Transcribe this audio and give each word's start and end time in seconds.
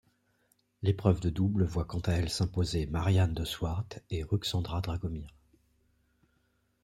L'épreuve 0.81 1.19
de 1.19 1.29
double 1.29 1.63
voit 1.63 1.85
quant 1.85 1.99
à 1.99 2.13
elle 2.13 2.31
s'imposer 2.31 2.87
Mariaan 2.87 3.27
de 3.33 3.45
Swardt 3.45 3.99
et 4.09 4.23
Ruxandra 4.23 4.81
Dragomir. 4.81 5.35